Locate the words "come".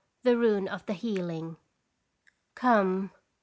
2.55-3.11